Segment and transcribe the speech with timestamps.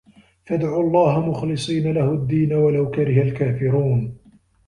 [0.45, 4.17] فَادعُوا اللَّهَ مُخلِصينَ لَهُ الدّينَ وَلَو كَرِهَ الكافِرونَ